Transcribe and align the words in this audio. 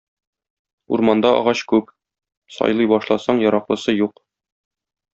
Урманда 0.95 1.33
агач 1.41 1.61
күп, 1.73 1.93
сайлый 2.57 2.91
башласаң 2.97 3.45
яраклысы 3.47 3.99
юк. 3.99 4.27